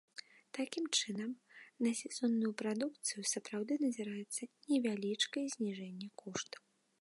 Такім 0.57 0.85
чынам, 0.99 1.33
на 1.87 1.91
сезонную 1.99 2.51
прадукцыю 2.61 3.21
сапраўды 3.33 3.73
назіраецца 3.85 4.43
невялічкае 4.73 5.45
зніжэнне 5.59 6.07
коштаў. 6.25 6.61